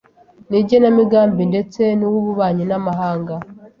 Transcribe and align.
n’Igenamigambi 0.49 1.43
ndetse 1.51 1.81
n’uw’Ububanyi 1.99 2.63
n’Amahanga 2.67 3.33